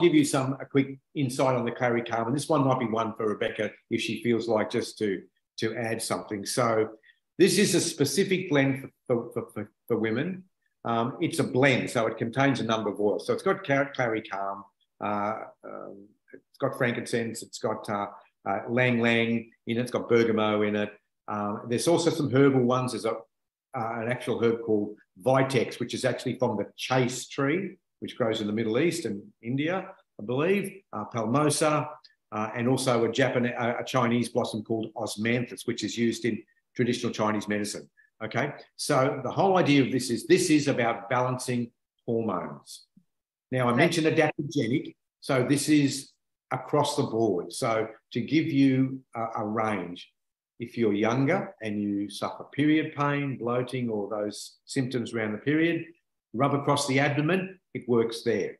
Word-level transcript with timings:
give 0.00 0.14
you 0.14 0.24
some 0.24 0.56
a 0.60 0.66
quick 0.66 0.98
insight 1.14 1.54
on 1.54 1.64
the 1.64 1.72
Clary 1.72 2.02
Calm, 2.02 2.26
and 2.28 2.36
this 2.36 2.48
one 2.48 2.64
might 2.64 2.80
be 2.80 2.86
one 2.86 3.14
for 3.16 3.26
Rebecca 3.28 3.70
if 3.90 4.00
she 4.00 4.22
feels 4.22 4.48
like 4.48 4.70
just 4.70 4.98
to 4.98 5.22
to 5.58 5.76
add 5.76 6.00
something. 6.00 6.44
So 6.46 6.90
this 7.38 7.58
is 7.58 7.74
a 7.74 7.80
specific 7.80 8.50
blend 8.50 8.90
for, 9.06 9.30
for, 9.32 9.46
for, 9.52 9.70
for 9.88 9.98
women. 9.98 10.44
Um, 10.84 11.16
it's 11.20 11.38
a 11.38 11.44
blend, 11.44 11.90
so 11.90 12.06
it 12.06 12.16
contains 12.16 12.60
a 12.60 12.64
number 12.64 12.90
of 12.90 13.00
oils. 13.00 13.26
So 13.26 13.34
it's 13.34 13.42
got 13.42 13.64
Clary 13.64 14.22
Calm, 14.22 14.64
uh, 15.04 15.34
um, 15.64 16.08
it's 16.32 16.58
got 16.58 16.76
frankincense, 16.78 17.42
it's 17.42 17.58
got 17.58 17.88
uh, 17.88 18.06
uh, 18.48 18.60
Ylang 18.68 18.98
Ylang 19.00 19.50
in 19.66 19.76
it, 19.76 19.80
it's 19.80 19.90
got 19.90 20.08
bergamot 20.08 20.66
in 20.66 20.76
it. 20.76 20.90
Um, 21.28 21.62
there's 21.68 21.88
also 21.88 22.10
some 22.10 22.30
herbal 22.30 22.62
ones. 22.62 22.92
There's 22.92 23.04
a, 23.04 23.12
uh, 23.12 23.14
an 23.74 24.10
actual 24.10 24.42
herb 24.42 24.62
called 24.62 24.96
Vitex, 25.22 25.78
which 25.78 25.94
is 25.94 26.04
actually 26.04 26.38
from 26.38 26.56
the 26.56 26.66
chaste 26.76 27.30
tree, 27.30 27.76
which 28.00 28.16
grows 28.16 28.40
in 28.40 28.46
the 28.46 28.52
Middle 28.52 28.78
East 28.78 29.04
and 29.04 29.22
India, 29.42 29.86
I 30.20 30.24
believe, 30.24 30.82
uh, 30.92 31.04
Palmarosa, 31.14 31.88
uh, 32.32 32.50
and 32.54 32.68
also 32.68 33.04
a, 33.04 33.12
Japanese, 33.12 33.52
a 33.58 33.84
Chinese 33.86 34.28
blossom 34.28 34.62
called 34.62 34.92
Osmanthus, 34.96 35.66
which 35.66 35.84
is 35.84 35.96
used 35.96 36.24
in 36.24 36.42
traditional 36.74 37.12
Chinese 37.12 37.48
medicine. 37.48 37.88
Okay, 38.22 38.52
so 38.76 39.20
the 39.22 39.30
whole 39.30 39.56
idea 39.56 39.82
of 39.82 39.90
this 39.90 40.10
is 40.10 40.26
this 40.26 40.50
is 40.50 40.68
about 40.68 41.08
balancing 41.08 41.70
hormones. 42.06 42.86
Now, 43.50 43.68
I 43.68 43.74
mentioned 43.74 44.06
adaptogenic, 44.06 44.94
so 45.20 45.46
this 45.48 45.68
is 45.68 46.10
across 46.50 46.96
the 46.96 47.04
board. 47.04 47.52
So 47.52 47.88
to 48.12 48.20
give 48.20 48.46
you 48.46 49.00
a, 49.14 49.26
a 49.38 49.44
range, 49.44 50.10
if 50.58 50.76
you're 50.76 50.92
younger 50.92 51.54
and 51.62 51.80
you 51.80 52.10
suffer 52.10 52.44
period 52.52 52.94
pain, 52.94 53.38
bloating, 53.38 53.88
or 53.88 54.08
those 54.08 54.58
symptoms 54.66 55.14
around 55.14 55.32
the 55.32 55.38
period, 55.38 55.86
rub 56.34 56.54
across 56.54 56.86
the 56.86 57.00
abdomen, 57.00 57.59
it 57.74 57.88
works 57.88 58.22
there. 58.22 58.58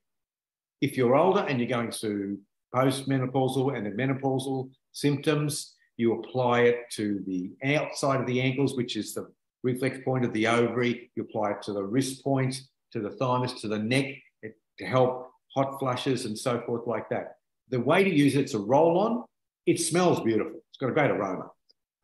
If 0.80 0.96
you're 0.96 1.16
older 1.16 1.40
and 1.40 1.58
you're 1.58 1.68
going 1.68 1.90
through 1.90 2.38
postmenopausal 2.74 3.76
and 3.76 3.86
the 3.86 3.90
menopausal 3.90 4.70
symptoms, 4.92 5.74
you 5.96 6.14
apply 6.14 6.60
it 6.60 6.90
to 6.92 7.22
the 7.26 7.50
outside 7.76 8.20
of 8.20 8.26
the 8.26 8.40
ankles, 8.40 8.76
which 8.76 8.96
is 8.96 9.12
the 9.12 9.30
reflex 9.62 9.98
point 10.04 10.24
of 10.24 10.32
the 10.32 10.46
ovary. 10.46 11.10
You 11.14 11.24
apply 11.24 11.52
it 11.52 11.62
to 11.62 11.72
the 11.72 11.82
wrist 11.82 12.24
point, 12.24 12.60
to 12.92 13.00
the 13.00 13.10
thymus, 13.10 13.60
to 13.60 13.68
the 13.68 13.78
neck 13.78 14.14
it, 14.42 14.56
to 14.78 14.86
help 14.86 15.30
hot 15.54 15.78
flushes 15.78 16.24
and 16.24 16.38
so 16.38 16.62
forth 16.66 16.86
like 16.86 17.08
that. 17.10 17.36
The 17.68 17.80
way 17.80 18.02
to 18.02 18.10
use 18.10 18.34
it, 18.34 18.40
it's 18.40 18.54
a 18.54 18.58
roll 18.58 18.98
on. 18.98 19.24
It 19.66 19.80
smells 19.80 20.20
beautiful. 20.20 20.60
It's 20.70 20.78
got 20.78 20.90
a 20.90 20.92
great 20.92 21.10
aroma. 21.10 21.50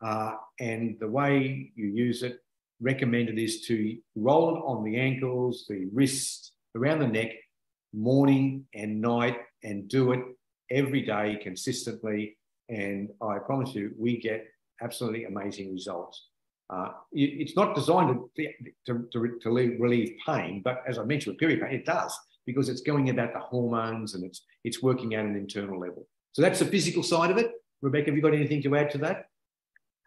Uh, 0.01 0.33
and 0.59 0.97
the 0.99 1.07
way 1.07 1.71
you 1.75 1.87
use 1.87 2.23
it, 2.23 2.39
recommended 2.79 3.39
is 3.39 3.61
to 3.61 3.97
roll 4.15 4.55
it 4.55 4.59
on 4.59 4.83
the 4.83 4.99
ankles, 4.99 5.65
the 5.67 5.87
wrists, 5.91 6.51
around 6.77 6.99
the 6.99 7.07
neck, 7.07 7.31
morning 7.93 8.65
and 8.73 9.01
night, 9.01 9.37
and 9.63 9.87
do 9.87 10.11
it 10.11 10.23
every 10.71 11.01
day 11.01 11.39
consistently. 11.41 12.37
And 12.69 13.09
I 13.21 13.39
promise 13.39 13.73
you, 13.73 13.93
we 13.97 14.19
get 14.19 14.45
absolutely 14.81 15.25
amazing 15.25 15.73
results. 15.73 16.27
Uh, 16.69 16.89
it's 17.13 17.55
not 17.55 17.75
designed 17.75 18.19
to, 18.35 18.47
to, 18.85 19.07
to, 19.13 19.39
to, 19.41 19.49
relieve 19.49 20.17
pain, 20.25 20.61
but 20.63 20.83
as 20.87 20.97
I 20.97 21.03
mentioned 21.03 21.33
with 21.33 21.39
period 21.39 21.61
pain, 21.61 21.73
it 21.73 21.85
does 21.85 22.17
because 22.45 22.67
it's 22.67 22.81
going 22.81 23.09
about 23.09 23.33
the 23.33 23.39
hormones 23.39 24.15
and 24.15 24.23
it's, 24.23 24.43
it's 24.65 24.83
working 24.83 25.15
at 25.15 25.25
an 25.25 25.35
internal 25.35 25.79
level. 25.79 26.07
So 26.33 26.41
that's 26.41 26.59
the 26.59 26.65
physical 26.65 27.03
side 27.03 27.31
of 27.31 27.37
it. 27.37 27.51
Rebecca, 27.81 28.07
have 28.07 28.15
you 28.15 28.21
got 28.21 28.33
anything 28.33 28.61
to 28.63 28.75
add 28.75 28.89
to 28.91 28.97
that? 28.99 29.25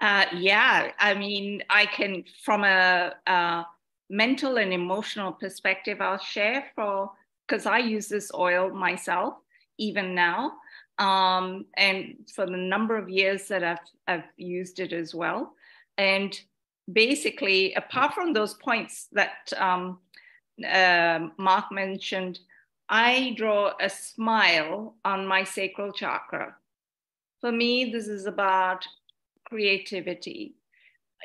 Uh, 0.01 0.27
yeah, 0.37 0.93
I 0.99 1.15
mean, 1.15 1.63
I 1.69 1.87
can, 1.87 2.25
from 2.43 2.65
a, 2.65 3.15
a 3.27 3.67
mental 4.11 4.59
and 4.59 4.73
emotional 4.73 5.33
perspective, 5.33 6.01
I'll 6.01 6.19
share 6.19 6.67
for, 6.75 7.13
because 7.47 7.65
I 7.65 7.79
use 7.79 8.09
this 8.09 8.31
oil 8.35 8.69
myself, 8.71 9.35
even 9.79 10.15
now. 10.15 10.53
Um, 10.99 11.65
and 11.79 12.29
for 12.35 12.45
the 12.45 12.57
number 12.57 12.99
of 12.99 13.09
years 13.09 13.49
that 13.49 13.65
I've, 13.65 13.79
I've 14.07 14.25
used 14.37 14.81
it 14.81 14.93
as 14.93 15.15
well. 15.15 15.55
And 15.97 16.39
basically, 16.93 17.73
apart 17.75 18.13
from 18.13 18.33
those 18.33 18.55
points 18.55 19.09
that 19.13 19.53
um, 19.57 20.01
uh, 20.69 21.29
Mark 21.39 21.73
mentioned, 21.73 22.41
I 22.89 23.35
draw 23.37 23.73
a 23.81 23.89
smile 23.89 24.97
on 25.05 25.27
my 25.27 25.45
sacral 25.45 25.93
chakra. 25.93 26.57
For 27.41 27.53
me, 27.53 27.91
this 27.93 28.09
is 28.09 28.27
about 28.27 28.85
creativity 29.49 30.57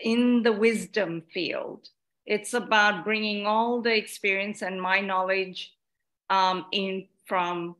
in 0.03 0.43
the 0.43 0.53
wisdom 0.53 1.23
field. 1.33 1.89
It's 2.25 2.53
about 2.53 3.03
bringing 3.03 3.45
all 3.45 3.81
the 3.81 3.95
experience 3.95 4.61
and 4.61 4.81
my 4.81 4.99
knowledge 4.99 5.73
um, 6.29 6.65
in 6.71 7.07
from 7.25 7.75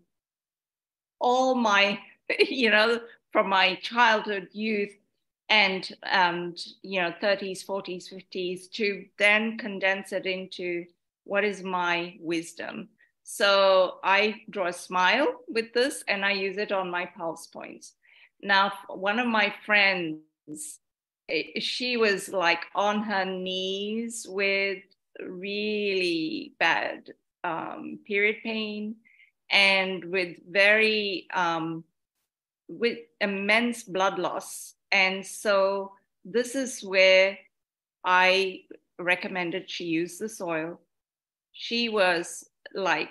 all 1.19 1.56
my, 1.56 2.00
you 2.39 2.69
know, 2.69 3.01
from 3.31 3.50
my 3.50 3.75
childhood, 3.75 4.50
youth, 4.53 4.91
and 5.50 5.95
um, 6.09 6.56
you 6.81 7.01
know, 7.01 7.13
30s, 7.22 7.66
40s, 7.66 8.11
50s, 8.11 8.72
to 8.72 9.06
then 9.19 9.57
condense 9.57 10.11
it 10.11 10.25
into 10.25 10.85
what 11.23 11.44
is 11.44 11.63
my 11.63 12.16
wisdom. 12.19 12.89
So 13.23 13.97
I 14.03 14.41
draw 14.50 14.67
a 14.67 14.73
smile 14.73 15.27
with 15.47 15.73
this, 15.73 16.03
and 16.07 16.23
I 16.23 16.31
use 16.31 16.57
it 16.57 16.72
on 16.72 16.89
my 16.89 17.06
pulse 17.06 17.47
points. 17.47 17.94
Now, 18.41 18.72
one 18.88 19.19
of 19.19 19.27
my 19.27 19.53
friends 19.66 20.19
it, 21.28 21.62
she 21.63 21.97
was 21.97 22.30
like 22.30 22.66
on 22.75 23.02
her 23.03 23.25
knees 23.25 24.25
with 24.30 24.80
really 25.22 26.53
bad 26.59 27.13
um, 27.44 28.00
period 28.06 28.38
pain 28.44 28.96
and 29.50 30.03
with 30.06 30.38
very 30.50 31.28
um, 31.34 31.84
with 32.68 32.97
immense 33.22 33.84
blood 33.84 34.18
loss 34.19 34.74
and 34.91 35.25
so 35.25 35.91
this 36.24 36.56
is 36.56 36.81
where 36.84 37.38
i 38.03 38.62
recommended 38.97 39.69
she 39.69 39.84
use 39.84 40.18
this 40.18 40.42
oil 40.42 40.80
she 41.52 41.90
was 41.90 42.50
like 42.74 43.09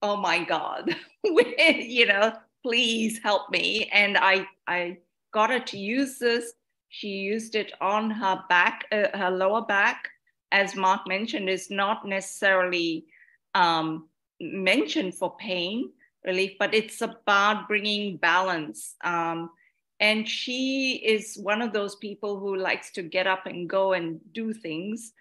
oh 0.00 0.16
my 0.16 0.42
god 0.42 0.96
you 1.24 2.06
know 2.06 2.32
please 2.62 3.20
help 3.22 3.50
me 3.50 3.90
and 3.92 4.16
i 4.16 4.46
i 4.66 4.96
got 5.34 5.50
her 5.50 5.60
to 5.60 5.76
use 5.76 6.18
this. 6.18 6.54
She 6.96 7.08
used 7.08 7.56
it 7.56 7.72
on 7.80 8.08
her 8.08 8.44
back, 8.48 8.84
uh, 8.92 9.08
her 9.18 9.30
lower 9.30 9.62
back, 9.62 10.10
as 10.52 10.76
Mark 10.76 11.08
mentioned, 11.08 11.48
is 11.48 11.68
not 11.68 12.06
necessarily 12.06 13.06
um, 13.56 14.08
mentioned 14.40 15.16
for 15.16 15.36
pain 15.36 15.90
relief, 16.24 16.52
but 16.56 16.72
it's 16.72 17.00
about 17.00 17.66
bringing 17.66 18.16
balance. 18.16 18.94
Um, 19.02 19.50
and 19.98 20.28
she 20.28 21.02
is 21.04 21.36
one 21.36 21.62
of 21.62 21.72
those 21.72 21.96
people 21.96 22.38
who 22.38 22.54
likes 22.54 22.92
to 22.92 23.02
get 23.02 23.26
up 23.26 23.46
and 23.46 23.68
go 23.68 23.92
and 23.94 24.20
do 24.32 24.52
things. 24.52 25.14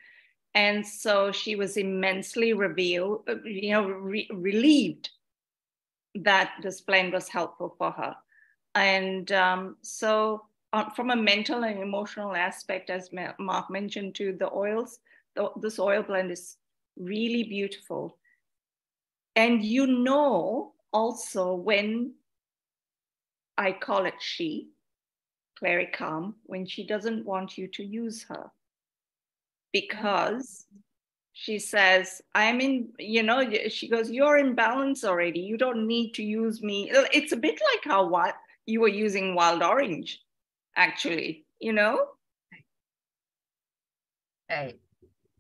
And 0.54 0.86
so 0.86 1.32
she 1.32 1.56
was 1.56 1.78
immensely 1.78 2.54
revealed, 2.54 3.24
uh, 3.28 3.42
you 3.44 3.72
know, 3.72 3.88
re- 3.88 4.30
relieved 4.32 5.10
that 6.14 6.52
this 6.62 6.82
blend 6.82 7.14
was 7.14 7.30
helpful 7.30 7.74
for 7.80 7.90
her. 7.90 8.16
And 8.76 9.32
um, 9.32 9.78
so, 9.82 10.44
uh, 10.74 10.90
from 10.90 11.12
a 11.12 11.16
mental 11.16 11.64
and 11.64 11.80
emotional 11.80 12.36
aspect, 12.36 12.90
as 12.90 13.10
Mark 13.40 13.70
mentioned, 13.70 14.16
too, 14.16 14.36
the 14.38 14.52
oils, 14.52 15.00
the, 15.36 15.50
this 15.62 15.80
oil 15.80 16.02
blend 16.02 16.32
is 16.32 16.58
really 16.98 17.44
beautiful. 17.44 18.18
And 19.36 19.64
you 19.64 19.88
know 19.88 20.74
also 20.92 21.54
when 21.56 22.14
I 23.58 23.72
call 23.72 24.06
it 24.06 24.16
she, 24.20 24.70
Clary 25.58 25.90
Calm, 25.94 26.36
when 26.44 26.66
she 26.66 26.86
doesn't 26.86 27.26
want 27.26 27.58
you 27.58 27.68
to 27.68 27.84
use 27.84 28.24
her. 28.24 28.52
Because 29.72 30.66
she 31.34 31.58
says, 31.58 32.22
I'm 32.36 32.62
in, 32.62 32.90
you 33.00 33.24
know, 33.24 33.44
she 33.70 33.88
goes, 33.88 34.12
You're 34.12 34.38
in 34.38 34.54
balance 34.54 35.04
already. 35.04 35.40
You 35.40 35.58
don't 35.58 35.88
need 35.88 36.14
to 36.16 36.24
use 36.24 36.62
me. 36.62 36.92
It's 37.12 37.32
a 37.32 37.38
bit 37.38 37.60
like 37.74 37.84
how 37.84 38.08
what 38.08 38.36
you 38.66 38.82
were 38.82 38.88
using 38.88 39.34
wild 39.34 39.64
orange, 39.64 40.20
actually, 40.76 41.46
you 41.60 41.74
know? 41.74 42.06
Right. 44.50 44.80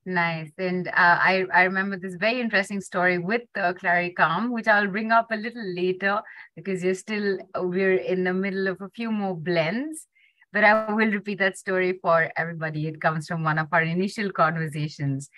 Nice. 0.05 0.51
And 0.57 0.87
uh, 0.89 0.91
I, 0.95 1.45
I 1.53 1.63
remember 1.63 1.97
this 1.97 2.15
very 2.15 2.41
interesting 2.41 2.81
story 2.81 3.17
with 3.17 3.43
the 3.55 3.73
Clary 3.79 4.11
Calm, 4.11 4.51
which 4.51 4.67
I'll 4.67 4.87
bring 4.87 5.11
up 5.11 5.27
a 5.31 5.37
little 5.37 5.63
later 5.75 6.21
because 6.55 6.83
you're 6.83 6.93
still, 6.93 7.37
we're 7.55 7.95
in 7.95 8.25
the 8.25 8.33
middle 8.33 8.67
of 8.67 8.81
a 8.81 8.89
few 8.89 9.11
more 9.11 9.35
blends. 9.35 10.07
But 10.51 10.63
I 10.63 10.91
will 10.93 11.09
repeat 11.09 11.39
that 11.39 11.57
story 11.57 11.97
for 12.01 12.29
everybody. 12.37 12.87
It 12.87 13.01
comes 13.01 13.27
from 13.27 13.43
one 13.43 13.57
of 13.57 13.69
our 13.71 13.81
initial 13.81 14.31
conversations. 14.31 15.29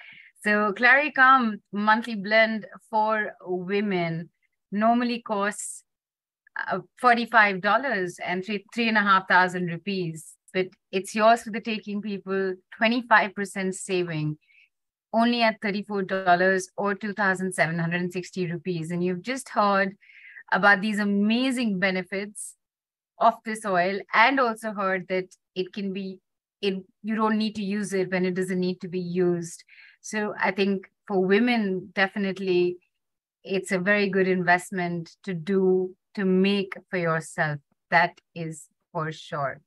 So, 0.43 0.73
Clary 0.73 1.11
Calm 1.11 1.61
monthly 1.71 2.15
blend 2.15 2.67
for 2.89 3.31
women 3.41 4.29
normally 4.73 5.21
costs 5.21 5.84
uh, 6.71 6.79
$45 7.01 8.15
and 8.25 8.45
three, 8.45 8.65
three 8.73 8.87
and 8.87 8.97
a 8.97 9.01
half 9.01 9.27
thousand 9.27 9.67
rupees, 9.67 10.33
but 10.53 10.67
it's 10.91 11.13
yours 11.13 11.43
for 11.43 11.51
the 11.51 11.61
taking 11.61 12.01
people, 12.01 12.55
25% 12.81 13.73
saving 13.73 14.37
only 15.13 15.41
at 15.41 15.61
$34 15.61 16.63
or 16.77 16.93
2,760 16.93 18.51
rupees. 18.51 18.91
And 18.91 19.03
you've 19.03 19.21
just 19.21 19.49
heard 19.49 19.95
about 20.51 20.81
these 20.81 20.99
amazing 20.99 21.79
benefits 21.79 22.55
of 23.19 23.35
this 23.45 23.65
oil 23.65 23.99
and 24.13 24.39
also 24.39 24.73
heard 24.73 25.07
that 25.07 25.27
it 25.55 25.73
can 25.73 25.93
be 25.93 26.19
it 26.61 26.75
you 27.03 27.15
don't 27.15 27.37
need 27.37 27.55
to 27.55 27.63
use 27.63 27.93
it 27.93 28.11
when 28.11 28.25
it 28.25 28.33
doesn't 28.33 28.59
need 28.59 28.79
to 28.81 28.87
be 28.87 28.99
used 28.99 29.63
so 30.01 30.33
i 30.39 30.51
think 30.51 30.89
for 31.07 31.23
women 31.23 31.89
definitely 31.93 32.77
it's 33.43 33.71
a 33.71 33.79
very 33.79 34.09
good 34.09 34.27
investment 34.27 35.15
to 35.23 35.33
do 35.33 35.95
to 36.15 36.25
make 36.25 36.73
for 36.89 36.97
yourself. 36.97 37.59
That 37.91 38.19
is 38.33 38.67
for 38.91 39.11
sure 39.11 39.61